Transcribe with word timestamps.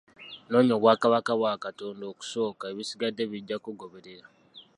Noonya 0.49 0.73
obwakabaka 0.77 1.31
bwa 1.39 1.53
Katonda 1.63 2.03
okusooka, 2.11 2.63
ebisigadde 2.71 3.23
bijja 3.31 3.57
kugoberera. 3.63 4.25